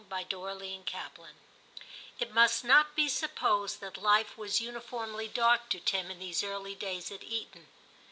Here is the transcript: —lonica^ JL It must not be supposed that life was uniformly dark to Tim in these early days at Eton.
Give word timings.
—lonica^ 0.01 0.83
JL 1.11 1.27
It 2.17 2.31
must 2.33 2.63
not 2.63 2.95
be 2.95 3.07
supposed 3.07 3.81
that 3.81 4.01
life 4.01 4.35
was 4.35 4.59
uniformly 4.59 5.27
dark 5.27 5.69
to 5.69 5.79
Tim 5.79 6.09
in 6.09 6.17
these 6.17 6.43
early 6.43 6.73
days 6.73 7.11
at 7.11 7.23
Eton. 7.23 7.67